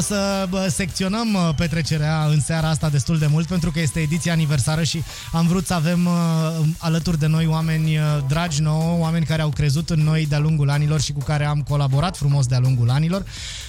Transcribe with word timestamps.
o 0.00 0.02
să 0.02 0.46
bă, 0.50 0.68
secționăm 0.70 1.34
uh, 1.34 1.48
petrecerea 1.56 2.24
în 2.24 2.40
seara 2.40 2.68
asta 2.68 2.88
destul 2.88 3.18
de 3.18 3.26
mult 3.26 3.46
pentru 3.46 3.70
că 3.70 3.80
este 3.80 4.00
ediția 4.00 4.32
aniversară 4.32 4.82
și 4.82 5.02
am 5.32 5.46
vrut 5.46 5.66
să 5.66 5.74
avem 5.74 6.06
uh, 6.06 6.12
alături 6.78 7.18
de 7.18 7.26
noi 7.26 7.46
oameni 7.46 7.96
uh, 7.96 8.02
dragi 8.28 8.60
nouă, 8.62 8.98
oameni 8.98 9.24
care 9.26 9.42
au 9.42 9.48
crezut 9.48 9.90
în 9.90 10.00
noi 10.00 10.26
de-a 10.26 10.38
lungul 10.38 10.70
anilor 10.70 11.00
și 11.00 11.12
cu 11.12 11.20
care 11.24 11.44
am 11.44 11.64
colaborat 11.68 12.16
frumos 12.16 12.46
de-a 12.46 12.58
lungul 12.58 12.90
anilor. 12.90 13.24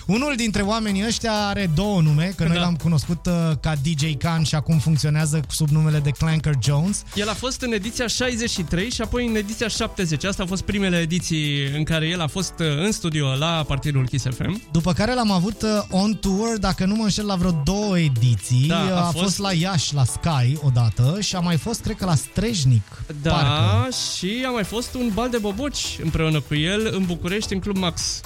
Unul 0.05 0.33
dintre 0.35 0.61
oamenii 0.61 1.05
ăștia 1.05 1.31
are 1.31 1.69
două 1.75 2.01
nume, 2.01 2.33
că 2.35 2.43
noi 2.43 2.55
Da. 2.55 2.61
l-am 2.61 2.75
cunoscut 2.75 3.25
uh, 3.25 3.33
ca 3.59 3.73
DJ 3.83 4.03
Khan 4.17 4.43
și 4.43 4.55
acum 4.55 4.77
funcționează 4.79 5.39
sub 5.49 5.69
numele 5.69 5.99
de 5.99 6.09
Clanker 6.09 6.53
Jones. 6.63 7.03
El 7.15 7.29
a 7.29 7.33
fost 7.33 7.61
în 7.61 7.71
ediția 7.71 8.07
63 8.07 8.91
și 8.91 9.01
apoi 9.01 9.27
în 9.27 9.35
ediția 9.35 9.67
70. 9.67 10.23
Asta 10.23 10.41
au 10.41 10.47
fost 10.47 10.61
primele 10.61 10.97
ediții 10.97 11.65
în 11.75 11.83
care 11.83 12.07
el 12.07 12.21
a 12.21 12.27
fost 12.27 12.53
uh, 12.59 12.67
în 12.83 12.91
studio 12.91 13.35
la 13.35 13.63
partidul 13.67 14.07
Kiss 14.07 14.25
FM. 14.35 14.61
După 14.71 14.93
care 14.93 15.13
l-am 15.13 15.31
avut 15.31 15.61
uh, 15.61 15.69
on 15.89 16.13
tour, 16.21 16.57
dacă 16.57 16.85
nu 16.85 16.95
mă 16.95 17.03
înșel, 17.03 17.25
la 17.25 17.35
vreo 17.35 17.61
două 17.63 17.99
ediții. 17.99 18.65
Da, 18.67 18.75
Uh, 18.81 18.91
a 18.91 18.99
a, 18.99 19.03
fost... 19.11 19.23
fost 19.23 19.39
la 19.39 19.53
Iași, 19.53 19.93
la 19.93 20.03
Sky, 20.03 20.57
odată 20.63 21.17
și 21.19 21.35
a 21.35 21.39
mai 21.39 21.57
fost, 21.57 21.81
cred 21.81 21.95
că, 21.95 22.05
la 22.05 22.15
Strejnic. 22.15 23.03
Da, 23.21 23.31
Parcă. 23.31 23.89
și 24.17 24.43
a 24.47 24.49
mai 24.49 24.63
fost 24.63 24.93
un 24.93 25.11
bal 25.13 25.29
de 25.29 25.37
boboci 25.37 25.99
împreună 26.03 26.39
cu 26.41 26.55
el 26.55 26.89
în 26.95 27.05
București, 27.05 27.53
în 27.53 27.59
Club 27.59 27.77
Max. 27.77 28.21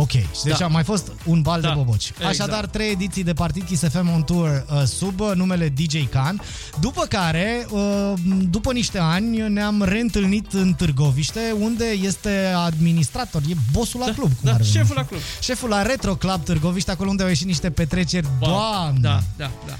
Ok, 0.00 0.12
deci 0.44 0.58
Da. 0.58 0.64
a 0.64 0.68
mai 0.68 0.82
fost 0.84 1.12
un 1.24 1.42
bal 1.42 1.60
Da, 1.60 1.68
de 1.68 1.74
boboci. 1.74 2.08
exact. 2.10 2.28
Așadar, 2.30 2.66
trei 2.66 2.90
ediții 2.90 3.24
de 3.24 3.32
Partid 3.32 3.62
Kiss 3.62 3.82
FM 3.88 4.08
on 4.14 4.22
Tour 4.22 4.64
uh, 4.72 4.82
sub 4.84 5.20
uh, 5.20 5.30
numele 5.34 5.68
DJ 5.68 6.08
Khan. 6.10 6.40
După 6.80 7.04
care, 7.04 7.66
uh, 7.70 8.12
după 8.50 8.72
niște 8.72 8.98
ani, 8.98 9.48
ne-am 9.48 9.82
reîntâlnit 9.82 10.52
în 10.52 10.72
Târgoviște, 10.72 11.40
unde 11.60 11.84
este 11.84 12.52
administrator, 12.56 13.42
e 13.48 13.54
bossul 13.72 14.00
la 14.00 14.12
club. 14.12 14.26
Cum 14.28 14.36
da, 14.40 14.50
ar 14.52 14.56
veni. 14.60 14.70
șeful 14.70 14.94
la 14.96 15.04
club. 15.04 15.20
Șeful 15.40 15.68
la 15.68 15.82
Retro 15.82 16.14
Club 16.14 16.44
Târgoviște, 16.44 16.90
acolo 16.90 17.10
unde 17.10 17.22
au 17.22 17.28
ieșit 17.28 17.46
niște 17.46 17.70
petreceri. 17.70 18.26
Wow. 18.40 18.50
Doamne! 18.50 19.00
Da, 19.00 19.20
da, 19.36 19.50
da. 19.66 19.78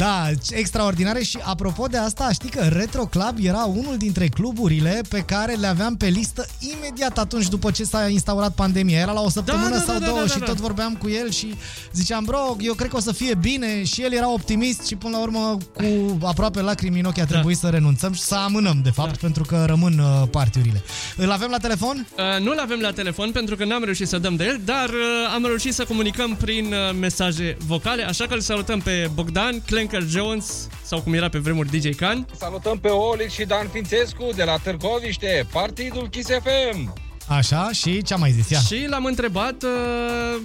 Da, 0.00 0.30
extraordinare 0.50 1.22
și 1.22 1.38
apropo 1.42 1.86
de 1.86 1.96
asta, 1.96 2.32
știi 2.32 2.48
că 2.48 2.60
Retro 2.60 3.04
Club 3.04 3.36
era 3.42 3.64
unul 3.64 3.96
dintre 3.96 4.26
cluburile 4.26 5.00
pe 5.08 5.20
care 5.20 5.54
le 5.54 5.66
aveam 5.66 5.96
pe 5.96 6.06
listă 6.06 6.46
imediat 6.74 7.18
atunci 7.18 7.48
după 7.48 7.70
ce 7.70 7.84
s-a 7.84 8.08
instaurat 8.08 8.54
pandemia. 8.54 8.98
Era 8.98 9.12
la 9.12 9.20
o 9.20 9.28
săptămână 9.28 9.76
da, 9.76 9.82
sau 9.82 9.98
da, 9.98 10.06
două 10.06 10.18
da, 10.18 10.24
da, 10.24 10.32
și 10.32 10.38
da. 10.38 10.44
tot 10.44 10.56
vorbeam 10.56 10.94
cu 10.94 11.08
el 11.08 11.30
și 11.30 11.54
ziceam, 11.92 12.24
bro, 12.24 12.56
eu 12.60 12.74
cred 12.74 12.90
că 12.90 12.96
o 12.96 13.00
să 13.00 13.12
fie 13.12 13.34
bine 13.34 13.84
și 13.84 14.02
el 14.02 14.12
era 14.12 14.32
optimist 14.32 14.86
și 14.86 14.96
până 14.96 15.16
la 15.16 15.22
urmă 15.22 15.58
cu 15.74 16.18
aproape 16.22 16.60
lacrimi 16.60 16.98
în 16.98 17.04
ochi 17.04 17.18
a 17.18 17.24
trebuit 17.24 17.56
să 17.56 17.68
renunțăm 17.68 18.12
și 18.12 18.20
să 18.20 18.34
amânăm, 18.34 18.80
de 18.82 18.90
fapt, 18.90 19.16
pentru 19.16 19.42
că 19.44 19.64
rămân 19.66 19.98
uh, 19.98 20.28
partiurile. 20.30 20.82
Îl 21.16 21.30
avem 21.30 21.48
la 21.50 21.58
telefon? 21.58 22.06
Uh, 22.16 22.44
nu-l 22.44 22.58
avem 22.58 22.78
la 22.80 22.92
telefon 22.92 23.30
pentru 23.30 23.56
că 23.56 23.64
n-am 23.64 23.84
reușit 23.84 24.08
să 24.08 24.18
dăm 24.18 24.36
de 24.36 24.44
el, 24.44 24.60
dar 24.64 24.88
uh, 24.88 25.34
am 25.34 25.44
reușit 25.44 25.74
să 25.74 25.84
comunicăm 25.84 26.36
prin 26.36 26.64
uh, 26.64 26.96
mesaje 27.00 27.56
vocale, 27.66 28.02
așa 28.02 28.26
că 28.26 28.34
îl 28.34 28.40
salutăm 28.40 28.80
pe 28.80 29.10
Bogdan 29.14 29.62
Clanker 29.90 30.08
Jones, 30.08 30.68
sau 30.82 31.00
cum 31.00 31.12
era 31.12 31.28
pe 31.28 31.38
vremuri 31.38 31.78
DJ 31.78 31.94
Khan. 31.96 32.26
Salutăm 32.38 32.78
pe 32.78 32.88
Olic 32.88 33.30
și 33.30 33.44
Dan 33.44 33.68
Fințescu 33.72 34.28
de 34.34 34.44
la 34.44 34.56
Târgoviște, 34.56 35.46
Partidul 35.52 36.08
Kiss 36.08 36.28
FM. 36.28 36.94
Așa, 37.26 37.70
și 37.72 38.02
ce-a 38.02 38.16
mai 38.16 38.30
zis? 38.30 38.48
Ia. 38.48 38.58
Și 38.58 38.86
l-am 38.88 39.04
întrebat 39.04 39.62
uh, 39.62 40.40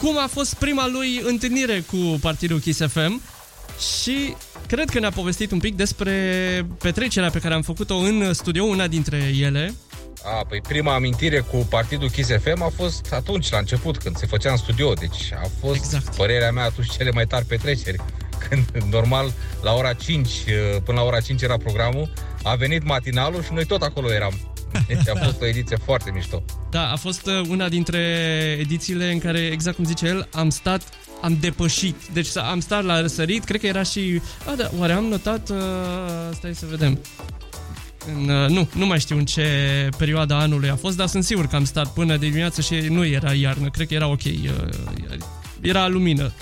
cum 0.00 0.18
a 0.18 0.26
fost 0.26 0.54
prima 0.54 0.88
lui 0.88 1.20
întâlnire 1.24 1.84
cu 1.90 2.18
partidul 2.20 2.60
Kiss 2.60 2.80
FM 2.86 3.22
și 4.00 4.34
cred 4.66 4.90
că 4.90 4.98
ne-a 4.98 5.10
povestit 5.10 5.50
un 5.50 5.58
pic 5.58 5.74
despre 5.74 6.12
petrecerea 6.78 7.30
pe 7.30 7.38
care 7.38 7.54
am 7.54 7.62
făcut-o 7.62 7.96
în 7.96 8.32
studio, 8.32 8.64
una 8.64 8.86
dintre 8.86 9.16
ele. 9.40 9.74
A, 10.24 10.44
păi 10.48 10.60
prima 10.60 10.94
amintire 10.94 11.40
cu 11.40 11.56
Partidul 11.56 12.10
Kiss 12.10 12.30
FM 12.30 12.62
a 12.62 12.70
fost 12.76 13.12
atunci, 13.12 13.50
la 13.50 13.58
început, 13.58 13.98
când 13.98 14.16
se 14.16 14.26
făcea 14.26 14.50
în 14.50 14.56
studio. 14.56 14.92
Deci 14.92 15.32
a 15.42 15.48
fost, 15.60 15.76
exact. 15.76 16.16
părerea 16.16 16.50
mea, 16.50 16.64
atunci 16.64 16.90
cele 16.90 17.10
mai 17.10 17.26
tari 17.26 17.44
petreceri. 17.44 17.98
Când, 18.48 18.64
normal, 18.90 19.32
la 19.62 19.72
ora 19.72 19.92
5, 19.92 20.28
uh, 20.28 20.82
până 20.84 20.98
la 21.00 21.06
ora 21.06 21.20
5 21.20 21.42
era 21.42 21.56
programul, 21.56 22.12
a 22.42 22.54
venit 22.54 22.84
matinalul 22.84 23.42
și 23.42 23.52
noi 23.52 23.64
tot 23.64 23.82
acolo 23.82 24.12
eram. 24.12 24.38
Deci 24.86 25.08
a 25.14 25.24
fost 25.24 25.40
o 25.40 25.46
ediție 25.46 25.76
foarte 25.84 26.10
mișto. 26.14 26.42
Da, 26.70 26.90
a 26.90 26.96
fost 26.96 27.26
uh, 27.26 27.40
una 27.48 27.68
dintre 27.68 27.98
edițiile 28.60 29.12
în 29.12 29.18
care, 29.18 29.38
exact 29.38 29.76
cum 29.76 29.84
zice 29.84 30.06
el, 30.06 30.28
am 30.32 30.50
stat 30.50 30.82
am 31.22 31.36
depășit. 31.40 31.96
Deci 32.12 32.26
s- 32.26 32.36
am 32.36 32.60
stat 32.60 32.84
la 32.84 33.00
răsărit, 33.00 33.44
cred 33.44 33.60
că 33.60 33.66
era 33.66 33.82
și... 33.82 34.20
A, 34.50 34.54
da, 34.56 34.70
oare 34.78 34.92
am 34.92 35.04
notat... 35.04 35.48
Uh, 35.50 35.56
stai 36.32 36.54
să 36.54 36.66
vedem. 36.70 36.98
În, 38.14 38.28
uh, 38.28 38.48
nu, 38.48 38.68
nu 38.74 38.86
mai 38.86 39.00
știu 39.00 39.16
în 39.16 39.24
ce 39.24 39.48
perioada 39.98 40.38
anului 40.38 40.68
a 40.70 40.76
fost, 40.76 40.96
dar 40.96 41.06
sunt 41.06 41.24
sigur 41.24 41.46
că 41.46 41.56
am 41.56 41.64
stat 41.64 41.92
până 41.92 42.16
de 42.16 42.26
dimineață 42.26 42.60
și 42.60 42.74
nu 42.74 43.04
era 43.06 43.32
iarnă. 43.32 43.68
Cred 43.70 43.86
că 43.86 43.94
era 43.94 44.06
ok. 44.08 44.24
Uh, 44.24 44.50
era 45.60 45.88
lumină. 45.88 46.32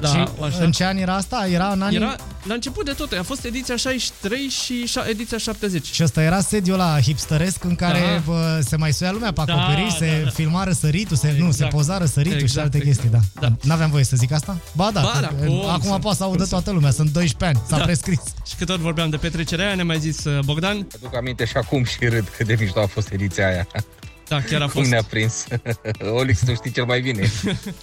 Da, 0.00 0.08
și 0.08 0.16
așa. 0.42 0.64
în 0.64 0.72
ce 0.72 0.84
an 0.84 0.96
era 0.96 1.14
asta? 1.14 1.46
Era 1.50 1.68
în 1.68 1.82
anii... 1.82 1.96
Era 1.96 2.16
la 2.42 2.54
început 2.54 2.84
de 2.84 2.92
tot. 2.92 3.12
A 3.12 3.22
fost 3.22 3.44
ediția 3.44 3.76
63 3.76 4.48
și 4.48 4.84
șa- 4.86 5.08
ediția 5.08 5.38
70. 5.38 5.86
Și 5.86 6.02
ăsta 6.02 6.22
era 6.22 6.40
sediul 6.40 6.76
la 6.76 6.98
hipsteresc 7.02 7.64
în 7.64 7.74
care 7.76 7.98
Da. 7.98 8.22
bă, 8.32 8.60
se 8.64 8.76
mai 8.76 8.92
suia 8.92 9.10
lumea 9.12 9.32
pe 9.32 9.42
Da, 9.46 9.52
acoperiș, 9.54 9.92
se 9.92 10.16
da, 10.18 10.24
da. 10.24 10.30
filma 10.30 10.64
răsăritul, 10.64 11.16
se, 11.16 11.26
nu, 11.38 11.44
se 11.44 11.46
Exact. 11.46 11.72
poza 11.72 11.98
răsăritul 11.98 12.38
și 12.38 12.42
Exact, 12.44 12.64
alte 12.74 12.76
exact. 12.76 12.96
chestii, 13.00 13.20
da. 13.40 13.48
Da. 13.48 13.54
N-aveam 13.68 13.90
voie 13.90 14.04
să 14.04 14.16
zic 14.16 14.32
asta? 14.32 14.56
Ba 14.72 14.90
da, 14.92 15.00
Ba 15.00 15.10
că- 15.10 15.20
da, 15.20 15.46
cum 15.46 15.68
acum 15.68 15.90
să- 15.92 15.98
poate 15.98 16.16
să 16.16 16.22
audă 16.24 16.36
cum 16.36 16.44
să- 16.44 16.50
toată 16.50 16.70
lumea, 16.70 16.90
sunt 16.90 17.10
12 17.12 17.58
ani, 17.58 17.66
s-a 17.68 17.76
Da. 17.78 17.84
prescris. 17.84 18.20
Și 18.46 18.54
că 18.58 18.64
tot 18.64 18.78
vorbeam 18.80 19.10
de 19.10 19.16
petrecerea 19.16 19.66
aia, 19.66 19.74
ne 19.74 19.82
mai 19.82 19.98
zis 19.98 20.24
uh, 20.24 20.38
Bogdan. 20.44 20.86
Aduc 20.96 21.16
aminte 21.16 21.44
și 21.44 21.56
acum 21.56 21.84
și 21.84 21.96
râd 22.08 22.28
cât 22.36 22.46
de 22.46 22.56
mișto 22.60 22.80
a 22.80 22.86
fost 22.86 23.10
ediția 23.12 23.48
aia. 23.48 23.66
Da, 24.28 24.40
chiar 24.40 24.60
a 24.60 24.64
Cum 24.64 24.72
fost 24.80 24.90
ne-a 24.90 25.02
prins. 25.02 25.46
Olix, 26.18 26.44
tu 26.44 26.54
știi 26.54 26.70
cel 26.70 26.84
mai 26.84 27.00
bine. 27.00 27.30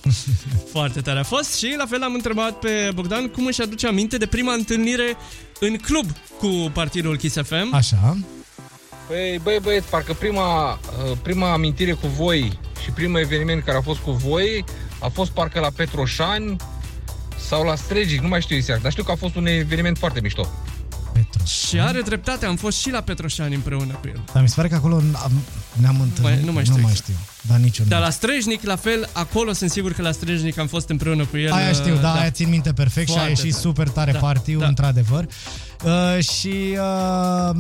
foarte 0.74 1.02
tare 1.02 1.20
a 1.20 1.24
fost 1.24 1.58
și 1.58 1.76
la 1.78 1.86
fel 1.86 2.04
am 2.04 2.14
întrebat 2.14 2.60
pe 2.60 2.92
Bogdan 2.94 3.28
cum 3.28 3.46
își 3.46 3.62
aduce 3.62 3.88
aminte 3.88 4.18
de 4.18 4.26
prima 4.26 4.54
întâlnire 4.54 5.18
în 5.60 5.76
club 5.76 6.06
cu 6.38 6.72
partidul 6.74 7.18
Kiss 7.18 7.38
FM. 7.42 7.74
Așa. 7.74 8.18
Păi, 9.08 9.40
băi, 9.44 9.60
băieți, 9.62 9.88
parcă 9.88 10.14
prima, 10.14 10.72
uh, 10.72 11.18
prima 11.22 11.52
amintire 11.52 11.92
cu 11.92 12.08
voi 12.08 12.60
și 12.84 12.90
primul 12.92 13.20
eveniment 13.20 13.64
care 13.64 13.78
a 13.78 13.82
fost 13.82 14.00
cu 14.00 14.12
voi 14.12 14.64
a 15.00 15.08
fost 15.08 15.32
parcă 15.32 15.60
la 15.60 15.70
Petroșani 15.76 16.56
sau 17.48 17.64
la 17.64 17.76
Stregic, 17.76 18.22
nu 18.22 18.28
mai 18.28 18.42
știu 18.42 18.56
exact, 18.56 18.82
dar 18.82 18.92
știu 18.92 19.04
că 19.04 19.12
a 19.12 19.16
fost 19.16 19.36
un 19.36 19.46
eveniment 19.46 19.98
foarte 19.98 20.22
mișto. 20.22 20.48
Și 21.46 21.80
are 21.80 22.02
dreptate, 22.02 22.46
am 22.46 22.56
fost 22.56 22.78
și 22.78 22.90
la 22.92 23.02
Petroșani 23.02 23.56
împreună 23.56 23.94
cu 23.94 24.08
el. 24.08 24.20
Dar 24.34 24.42
mi 24.42 24.48
se 24.50 24.54
pare 24.56 24.68
că 24.68 24.76
acolo 24.76 24.96
am- 24.96 25.32
ne-am 25.74 26.00
întâlnit. 26.02 26.22
mai- 26.36 26.44
nu 26.46 26.52
mai 26.52 26.64
știu 26.64 26.76
Nu 26.76 26.82
mai 26.82 26.92
exact. 26.92 27.10
știu, 27.10 27.16
dar 27.42 27.58
niciun. 27.58 27.86
Dar 27.88 28.00
la 28.02 28.10
Strejnic, 28.10 28.64
la 28.64 28.76
fel, 28.76 29.10
acolo 29.14 29.54
sunt 29.54 29.70
sigur 29.70 29.92
că 29.92 30.02
la 30.02 30.12
Strejnic 30.12 30.58
am 30.58 30.68
fost 30.68 30.90
împreună 30.90 31.26
cu 31.26 31.38
el. 31.38 31.52
Aia 31.52 31.72
știu, 31.72 31.94
uh, 31.94 32.02
da, 32.02 32.14
aia 32.14 32.30
țin 32.30 32.50
minte 32.50 32.74
perfect 32.74 33.08
și 33.08 33.14
a 33.14 33.16
Foarte 33.20 33.30
ieșit 33.42 33.52
tare. 33.52 33.62
super 33.64 33.90
tare 33.90 34.12
Da, 34.12 34.20
party 34.20 34.54
da. 34.54 34.68
într-adevăr. 34.68 35.26
Uh, 35.84 36.24
și 36.24 36.54
uh, 36.78 37.56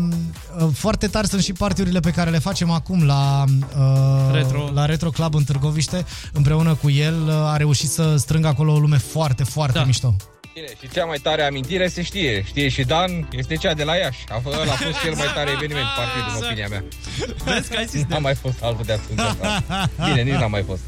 uh, 0.60 0.68
foarte 0.74 1.08
tari 1.08 1.28
sunt 1.28 1.44
și 1.44 1.54
partiurile 1.54 2.00
pe 2.00 2.12
care 2.12 2.30
le 2.30 2.40
facem 2.40 2.70
acum 2.72 3.04
la, 3.04 3.44
uh, 3.78 4.34
Retro. 4.34 4.70
la 4.74 4.86
Retro 4.86 5.10
Club 5.10 5.36
în 5.36 5.44
Târgoviște. 5.44 6.06
Împreună 6.34 6.74
cu 6.76 6.90
el 6.90 7.16
uh, 7.28 7.34
a 7.34 7.58
reușit 7.58 7.90
să 7.90 8.16
strângă 8.18 8.48
acolo 8.48 8.74
o 8.74 8.80
lume 8.80 8.98
foarte, 8.98 9.44
foarte 9.44 9.78
Da. 9.78 9.84
mișto. 9.84 10.16
Bine, 10.56 10.68
și 10.82 10.90
cea 10.94 11.06
mai 11.06 11.18
tare 11.18 11.44
amintire 11.44 11.88
se 11.88 12.02
știe. 12.02 12.44
Știe 12.44 12.68
și 12.70 12.84
Dan, 12.84 13.28
este 13.32 13.56
cea 13.56 13.74
de 13.74 13.84
la 13.84 13.96
Iași. 13.96 14.24
A, 14.30 14.40
f- 14.42 14.46
ăla 14.46 14.62
a 14.72 14.76
fost 14.76 15.00
cel 15.04 15.14
mai 15.16 15.26
tare 15.34 15.52
eveniment, 15.52 15.86
partid, 15.96 16.22
în 16.28 16.34
Exact. 16.36 16.46
opinia 16.46 16.68
mea. 16.68 16.84
Vezi 17.56 17.70
că 17.70 17.78
ai 17.78 17.86
zis 17.86 18.04
N-a 18.08 18.18
mai 18.18 18.36
fost 18.36 18.58
altul 18.62 18.86
de 18.86 18.92
atunci. 18.94 19.20
da. 19.40 19.86
Bine, 20.06 20.22
nici 20.22 20.34
n-a 20.34 20.48
mai 20.48 20.64
fost. 20.68 20.82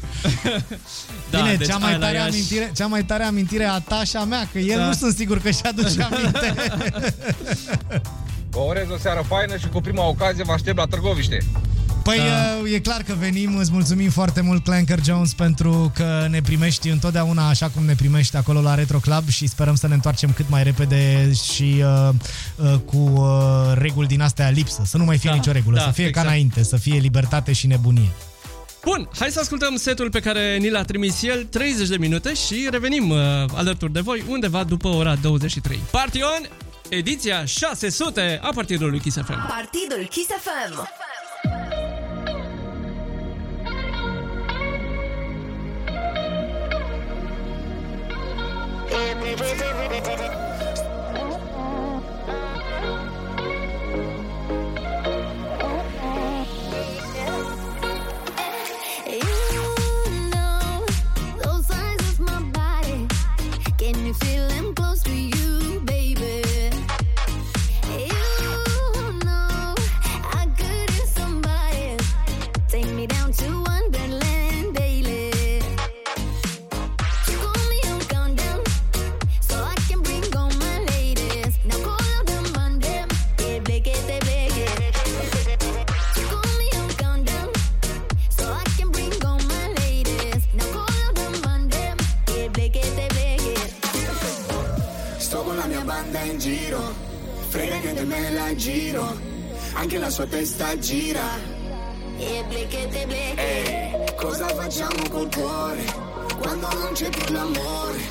Da, 1.30 1.40
Bine, 1.40 1.54
deci 1.54 1.66
cea, 1.66 1.76
mai 1.76 1.88
aia 1.88 1.98
la 1.98 2.04
tare 2.04 2.16
Iași- 2.16 2.28
amintire, 2.28 2.70
cea 2.76 2.86
mai 2.86 3.04
tare 3.04 3.22
amintire 3.22 3.64
a 3.64 3.78
ta 3.80 4.04
și 4.04 4.16
a 4.16 4.24
mea, 4.24 4.48
că 4.52 4.58
el 4.58 4.78
Da. 4.78 4.84
nu 4.86 4.92
sunt 4.92 5.14
sigur 5.16 5.40
că 5.40 5.50
și-a 5.50 5.68
aduce 5.68 6.02
aminte. 6.10 6.54
Vă 8.50 8.60
urez 8.60 8.88
o 8.90 8.96
seară 8.98 9.24
faină 9.28 9.56
și 9.56 9.68
cu 9.68 9.80
prima 9.80 10.06
ocazie 10.06 10.42
vă 10.44 10.52
aștept 10.52 10.76
la 10.76 10.84
Târgoviște. 10.86 11.38
Păi 12.08 12.18
da. 12.18 12.68
e 12.74 12.78
clar 12.78 13.02
că 13.02 13.14
venim, 13.18 13.56
îți 13.56 13.72
mulțumim 13.72 14.10
foarte 14.10 14.40
mult 14.40 14.64
Clanker 14.64 14.98
Jones 15.04 15.34
pentru 15.34 15.92
că 15.94 16.26
ne 16.30 16.40
primești 16.40 16.88
întotdeauna 16.88 17.48
așa 17.48 17.68
cum 17.68 17.84
ne 17.84 17.94
primești 17.94 18.36
acolo 18.36 18.60
la 18.60 18.74
Retro 18.74 18.98
Club 18.98 19.28
și 19.28 19.46
sperăm 19.46 19.74
să 19.74 19.88
ne 19.88 19.94
întoarcem 19.94 20.32
cât 20.32 20.48
mai 20.48 20.62
repede 20.62 21.32
și 21.52 21.82
uh, 21.82 22.08
uh, 22.56 22.74
cu 22.84 22.96
uh, 22.96 23.72
reguli 23.74 24.06
din 24.06 24.20
astea 24.20 24.48
lipsă, 24.48 24.82
să 24.86 24.96
nu 24.96 25.04
mai 25.04 25.18
fie 25.18 25.30
Da, 25.30 25.36
nicio 25.36 25.52
regulă, 25.52 25.76
da, 25.76 25.82
să 25.82 25.90
fie 25.90 26.06
exact. 26.06 26.26
ca 26.26 26.32
înainte, 26.32 26.62
să 26.62 26.76
fie 26.76 26.98
libertate 26.98 27.52
și 27.52 27.66
nebunie. 27.66 28.10
Bun, 28.84 29.08
hai 29.18 29.30
să 29.30 29.40
ascultăm 29.40 29.76
setul 29.76 30.10
pe 30.10 30.20
care 30.20 30.56
ni 30.56 30.70
l-a 30.70 30.82
trimis 30.82 31.22
el, 31.22 31.44
30 31.44 31.88
de 31.88 31.96
minute 31.96 32.34
și 32.34 32.68
revenim 32.70 33.10
uh, 33.10 33.18
alături 33.54 33.92
de 33.92 34.00
voi 34.00 34.24
undeva 34.28 34.64
după 34.64 34.88
ora 34.88 35.14
23. 35.14 35.78
Partion, 35.90 36.48
ediția 36.88 37.44
600 37.44 38.38
a 38.42 38.50
partidului 38.54 39.00
Kiss 39.00 39.16
FM. 39.16 39.46
Partidul 39.46 40.08
Kiss 40.10 40.26
FM. 40.26 40.97
Banda 96.18 96.32
in 96.32 96.38
giro 96.38 96.94
Frega 97.48 97.76
niente 97.76 98.04
me 98.04 98.30
la 98.30 98.54
giro 98.54 99.16
Anche 99.74 99.98
la 99.98 100.10
sua 100.10 100.26
testa 100.26 100.76
gira. 100.78 101.56
E 102.18 102.44
blechete 102.48 103.06
bleche 103.06 103.40
Ehi, 103.40 104.14
cosa 104.16 104.48
facciamo 104.48 105.08
col 105.10 105.28
cuore 105.34 105.84
Quando 106.40 106.68
non 106.74 106.92
c'è 106.92 107.08
più 107.08 107.32
l'amore? 107.32 108.06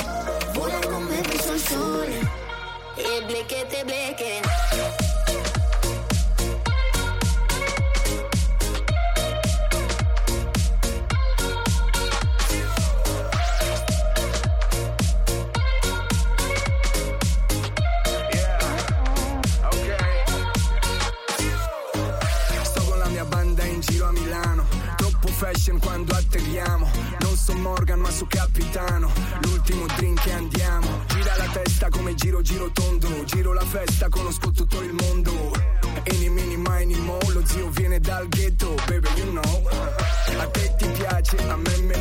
Vola 0.53 0.79
con 0.87 1.03
me 1.03 1.21
verso 1.21 1.53
il 1.53 1.59
sole. 1.59 2.31
E 2.95 3.25
blechete 3.25 3.83
bleche 3.83 5.06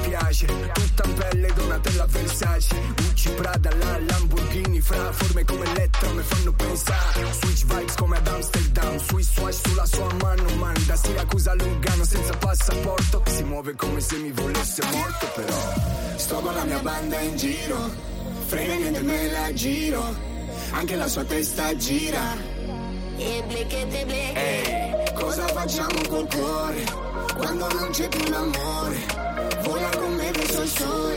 piace. 0.09 0.47
Tutta 0.47 1.09
in 1.09 1.15
pelle 1.15 1.53
Donatella 1.53 2.07
Versace. 2.07 2.77
Gucci 2.95 3.31
Prada 3.31 3.71
la 3.77 3.99
Lamborghini 3.99 4.81
Fra 4.81 5.13
forme 5.13 5.45
come 5.45 5.67
Elettra 5.71 6.09
mi 6.11 6.23
fanno 6.23 6.53
pensare. 6.53 7.33
Switch 7.33 7.65
vibes 7.65 7.95
come 7.95 8.17
ad 8.17 8.27
Amsterdam. 8.27 8.99
Swiss 8.99 9.33
swash 9.33 9.61
sulla 9.63 9.87
sua 9.87 10.09
mano 10.21 10.45
Man 10.57 10.75
da 10.87 10.97
Siracusa 10.97 11.51
a 11.51 11.55
Lugano 11.55 12.05
senza 12.05 12.37
passaporto. 12.37 13.23
Si 13.27 13.43
muove 13.43 13.75
come 13.75 14.01
se 14.01 14.17
mi 14.17 14.31
volesse 14.31 14.83
morto 14.93 15.27
però 15.35 16.17
Sto 16.17 16.37
con 16.41 16.55
la 16.55 16.65
mia 16.65 16.79
banda 16.79 17.21
in 17.21 17.37
giro. 17.37 17.91
Frega 18.47 18.75
niente 18.75 19.01
me 19.01 19.31
la 19.31 19.53
giro. 19.53 20.35
Anche 20.71 20.97
la 20.97 21.09
sua 21.09 21.25
testa 21.25 21.75
gira. 21.77 22.55
E 23.19 23.43
blechete 23.47 24.05
bleche 24.05 24.35
Ehi, 24.35 25.15
cosa 25.15 25.47
facciamo 25.49 26.01
col 26.07 26.29
cuore? 26.29 26.85
Quando 27.35 27.67
non 27.73 27.91
c'è 27.91 28.09
più 28.09 28.31
l'amore 28.31 29.16
Hola 29.69 29.91
con 29.91 30.17
bebé 30.17 30.47
soy 30.47 30.69
sola. 30.69 31.17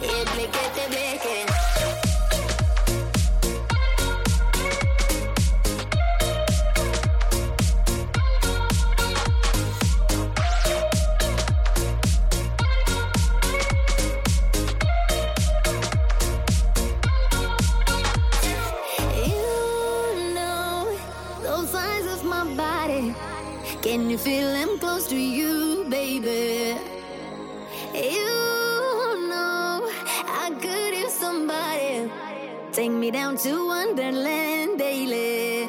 Y 0.00 0.04
el 0.04 0.50
que 0.50 0.64
te 0.74 0.88
ve 0.94 1.49
Take 32.72 32.92
me 32.92 33.10
down 33.10 33.36
to 33.38 33.66
Wonderland 33.66 34.78
daily. 34.78 35.68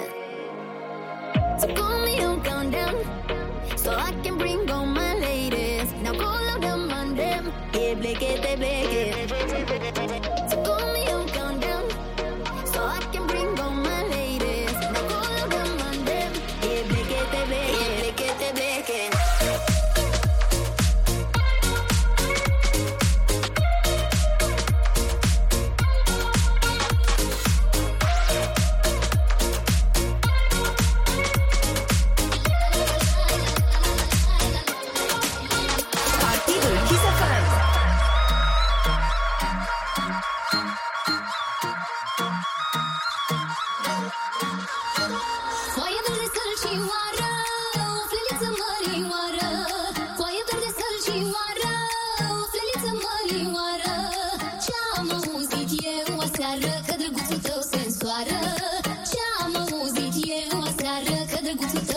So 1.60 1.68
call 1.74 2.00
me 2.06 2.22
on 2.24 2.44
countdown 2.44 2.96
so 3.76 3.92
I 3.92 4.12
can 4.22 4.38
bring 4.38 4.70
all 4.70 4.86
my 4.86 5.16
ladies. 5.16 5.92
Now 6.04 6.14
call 6.14 6.48
out 6.50 6.62
them 6.62 6.92
on 6.92 7.16
them. 7.16 7.52
Yeah, 7.74 7.96
blake 7.96 8.22
it, 8.22 8.42
blake 8.42 8.94
it. 8.94 9.41
me 61.54 61.58
gusta 61.58 61.91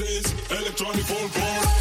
Electronic 0.00 0.08
is 0.08 0.32
electronic. 0.50 1.79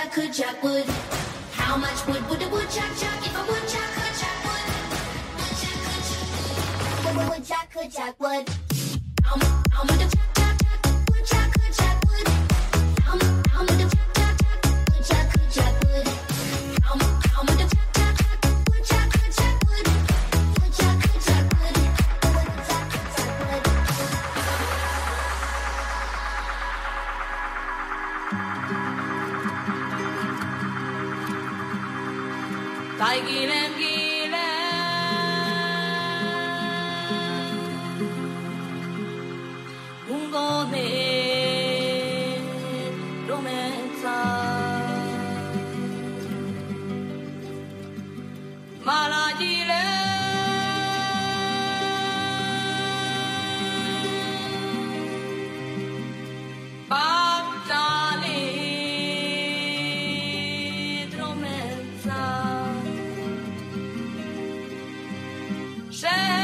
I 0.00 0.06
could 0.06 0.32
chop 0.32 0.62
wood? 0.62 0.86
How 1.52 1.76
much 1.76 2.06
wood 2.06 2.26
would 2.30 2.40
a 2.40 2.48
woodchuck 2.48 2.96
chop 2.96 3.20
if 3.20 3.36
a 3.36 3.42
woodchuck 3.52 3.90
could 3.96 4.14
chuck 4.18 4.44
wood? 4.46 4.64
Woodchuck 7.28 7.70
could 7.70 7.92
chop 7.92 8.18
wood. 8.18 8.18
Woodchuck 8.18 8.18
could 8.18 8.18
wood. 8.18 8.48
How 9.22 9.84
much? 9.84 10.29
Share. 65.90 66.39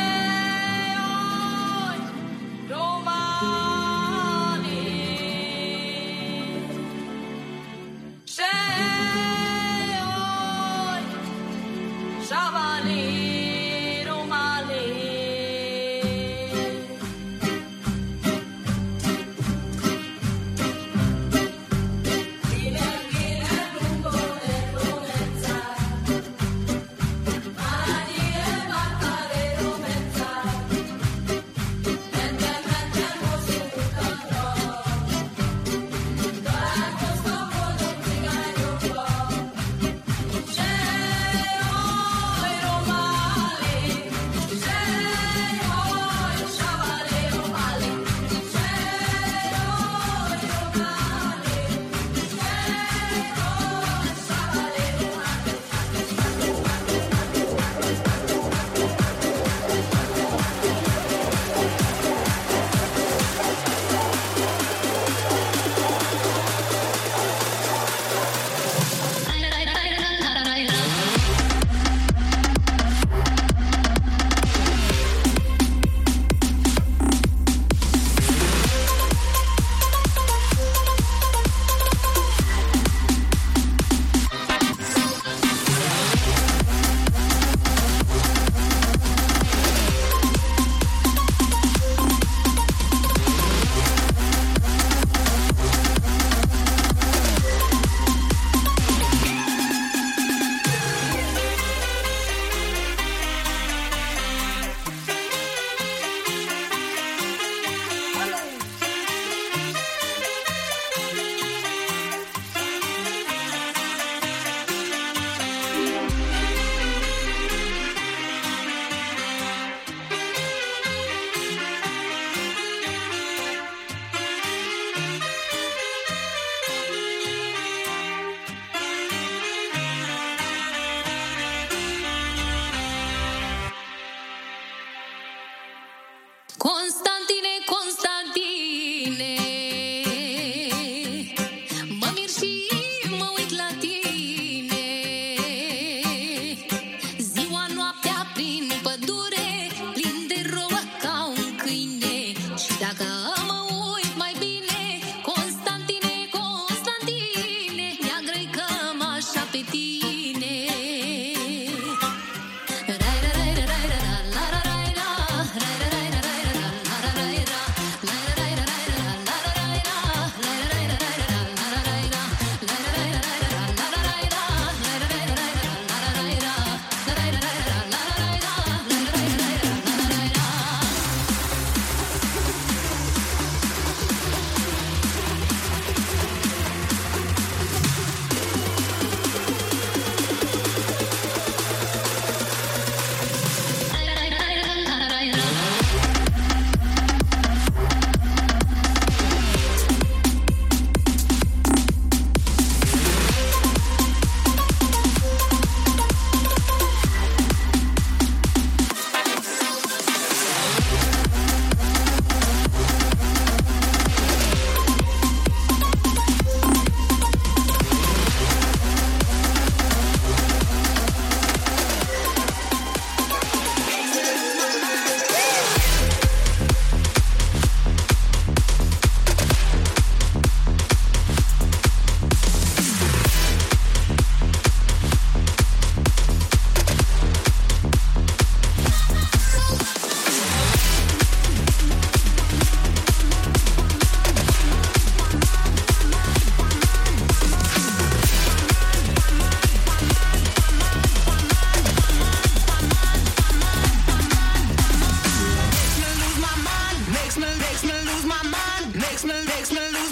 makes 259.72 259.80
me 259.80 259.98
lose. 259.98 260.05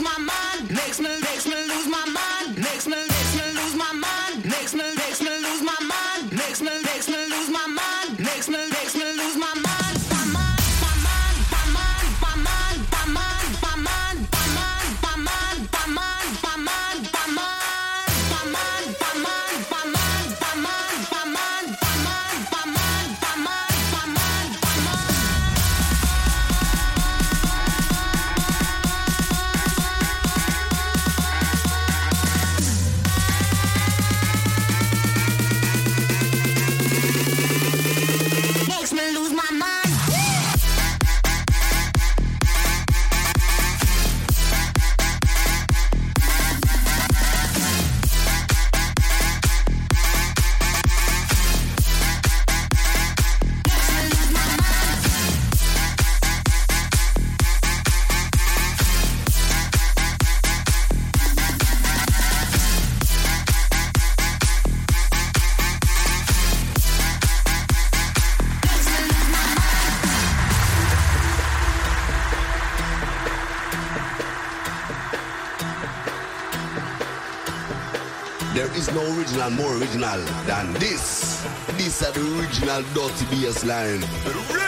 no 78.95 79.19
original 79.19 79.51
more 79.51 79.77
original 79.77 80.21
than 80.47 80.73
this. 80.75 81.43
This 81.77 82.01
is 82.01 82.13
the 82.13 82.39
original 82.39 82.83
Dirty 82.95 83.25
BS 83.27 83.67
line. 83.67 84.64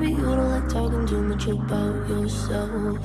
Maybe 0.00 0.12
you 0.12 0.22
don't 0.22 0.48
like 0.48 0.66
talking 0.70 1.06
too 1.06 1.22
much 1.22 1.46
about 1.46 2.08
yourself. 2.08 2.98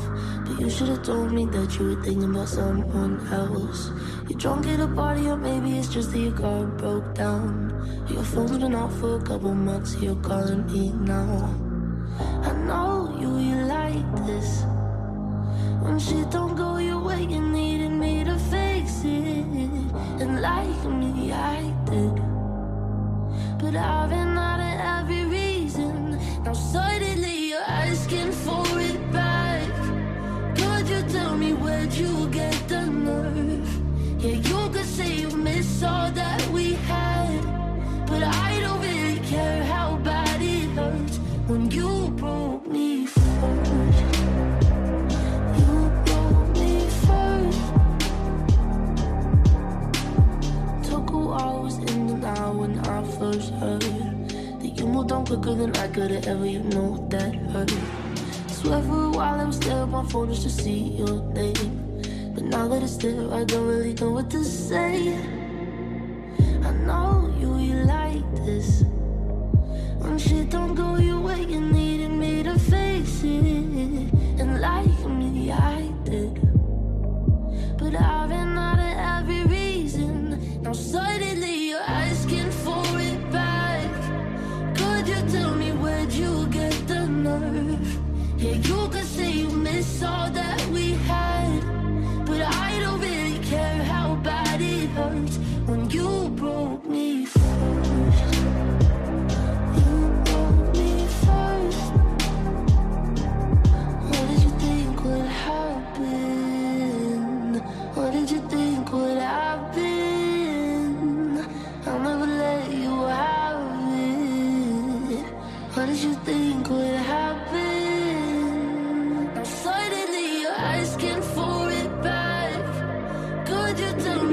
But 0.46 0.62
you 0.62 0.70
should 0.70 0.88
have 0.88 1.04
told 1.04 1.34
me 1.34 1.46
that 1.48 1.78
you 1.78 1.90
were 1.90 2.02
thinking 2.02 2.24
about 2.24 2.48
someone 2.48 3.20
else. 3.34 3.92
You're 4.30 4.40
drunk 4.40 4.66
at 4.68 4.80
a 4.80 4.88
party, 4.88 5.28
or 5.28 5.36
maybe 5.36 5.78
it's 5.78 5.90
just 5.90 6.14
that 6.14 6.20
your 6.20 6.32
car 6.32 6.64
broke 6.66 7.14
down. 7.14 8.06
Your 8.10 8.24
phone's 8.24 8.60
been 8.60 8.74
off 8.74 8.98
for 8.98 9.18
a 9.18 9.22
couple 9.22 9.54
months, 9.54 9.98
you're 10.02 10.16
calling 10.16 10.66
me 10.72 10.94
now. 10.94 11.54
I 12.44 12.54
know 12.66 13.14
you, 13.20 13.40
you 13.40 13.56
like 13.66 14.26
this. 14.26 14.64
When 15.82 16.00
shit 16.00 16.32
don't 16.32 16.56
go 16.56 16.78
your 16.78 17.04
way, 17.04 17.24
you 17.24 17.42
needed 17.42 17.92
me 17.92 18.24
to 18.24 18.40
fix 18.40 19.04
it. 19.04 19.46
And 20.22 20.42
like 20.42 20.86
me, 20.86 21.34
I 21.34 21.60
did. 21.90 22.16
But 23.60 23.76
I've 23.76 24.10
been 24.10 24.35
quicker 55.26 55.56
than 55.56 55.76
I 55.78 55.88
could 55.88 56.12
have 56.12 56.28
ever. 56.28 56.46
You 56.46 56.60
know 56.60 57.08
that 57.10 57.34
hurt. 57.52 57.72
Swear 58.48 58.82
for 58.84 59.06
a 59.06 59.10
while 59.10 59.42
I 59.42 59.46
was 59.46 59.60
there 59.60 59.78
on 59.78 59.90
my 59.90 60.06
phone 60.06 60.30
just 60.30 60.44
to 60.44 60.50
see 60.50 60.80
your 61.00 61.22
name. 61.34 62.02
But 62.36 62.44
now 62.44 62.68
that 62.68 62.84
it's 62.84 62.98
there, 62.98 63.34
I 63.34 63.44
don't 63.44 63.68
really 63.68 63.94
know 63.94 64.12
what 64.12 64.30
to 64.32 64.44
say. 64.44 65.16
I 66.64 66.72
know 66.86 67.34
you, 67.40 67.58
you 67.58 67.76
like 67.86 68.26
this. 68.46 68.84
When 69.98 70.18
shit 70.20 70.52
don't 70.52 70.76
go 70.76 70.98
your 70.98 71.20
way, 71.20 71.42
you 71.42 71.60
needed 71.60 72.12
me 72.12 72.44
to 72.44 72.58
face 72.60 73.24
it. 73.24 74.25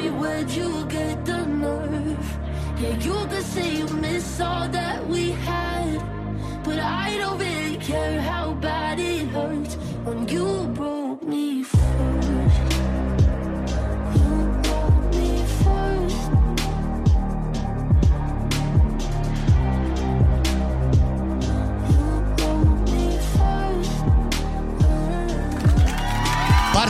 Me 0.03 0.11
where'd 0.11 0.51
you 0.51 0.85
get 0.87 1.25
the 1.25 1.45
nerve? 1.47 2.39
Yeah, 2.81 2.97
you 3.07 3.27
could 3.31 3.47
say 3.55 3.77
you 3.79 3.87
miss 3.89 4.41
all 4.41 4.69
that 4.69 5.07
we 5.09 5.31
had. 5.31 5.99
But 6.65 6.79
I 6.79 7.17
don't 7.19 7.39
really 7.39 7.77
care 7.77 8.21
how 8.21 8.55
bad 8.55 8.99
it 8.99 9.12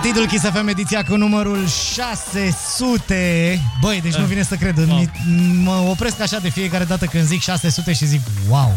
Partidul 0.02 0.26
Kiss 0.26 0.44
FM, 0.44 0.68
ediția 0.68 1.04
cu 1.04 1.16
numărul 1.16 1.66
600. 1.94 3.60
Băi, 3.80 4.00
deci 4.02 4.14
nu 4.14 4.24
vine 4.24 4.42
să 4.42 4.54
cred. 4.54 4.88
Wow. 4.88 5.06
Mă 5.62 5.86
opresc 5.90 6.20
așa 6.20 6.38
de 6.38 6.48
fiecare 6.48 6.84
dată 6.84 7.04
când 7.04 7.24
zic 7.24 7.40
600 7.40 7.92
și 7.92 8.06
zic 8.06 8.20
wow. 8.48 8.72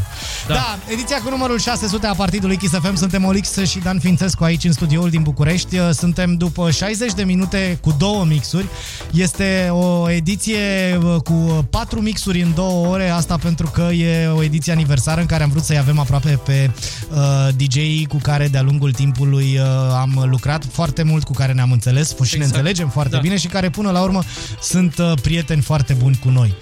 Da. 0.47 0.53
da, 0.53 0.77
ediția 0.87 1.21
cu 1.21 1.29
numărul 1.29 1.59
600 1.59 2.07
a 2.07 2.13
Partidului 2.13 2.57
Kiss 2.57 2.73
FM. 2.73 2.95
Suntem 2.95 3.25
Olix 3.25 3.57
și 3.57 3.79
Dan 3.79 3.99
Fințescu 3.99 4.43
aici 4.43 4.63
în 4.63 4.71
studioul 4.71 5.09
din 5.09 5.21
București. 5.21 5.77
Suntem 5.91 6.35
după 6.35 6.71
60 6.71 7.13
de 7.13 7.23
minute 7.23 7.77
cu 7.81 7.95
două 7.97 8.25
mixuri. 8.25 8.65
Este 9.11 9.67
o 9.71 10.09
ediție 10.09 10.99
cu 11.23 11.67
patru 11.69 12.01
mixuri 12.01 12.41
în 12.41 12.53
două 12.53 12.87
ore. 12.87 13.09
Asta 13.09 13.37
pentru 13.37 13.67
că 13.67 13.81
e 13.81 14.27
o 14.27 14.43
ediție 14.43 14.73
aniversară 14.73 15.21
în 15.21 15.27
care 15.27 15.43
am 15.43 15.49
vrut 15.49 15.63
să-i 15.63 15.77
avem 15.77 15.99
aproape 15.99 16.39
pe 16.45 16.71
uh, 17.11 17.47
DJ-ii 17.55 18.05
cu 18.05 18.17
care 18.17 18.47
de-a 18.47 18.61
lungul 18.61 18.91
timpului 18.91 19.59
uh, 19.59 19.65
am 19.99 20.25
lucrat 20.29 20.65
foarte 20.71 21.03
mult, 21.03 21.14
cu 21.23 21.33
care 21.33 21.53
ne-am 21.53 21.71
înțeles 21.71 22.07
și 22.07 22.13
exact. 22.21 22.37
ne 22.37 22.43
înțelegem 22.45 22.89
foarte 22.89 23.15
Da. 23.15 23.19
bine 23.21 23.37
și 23.37 23.47
care 23.47 23.69
până 23.69 23.91
la 23.91 24.01
urmă 24.01 24.23
sunt 24.61 24.97
uh, 24.97 25.11
prieteni 25.21 25.61
foarte 25.61 25.93
buni 25.93 26.19
cu 26.23 26.29
noi. 26.29 26.55